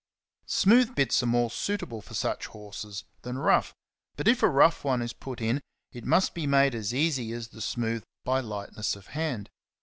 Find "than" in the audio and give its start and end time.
3.21-3.37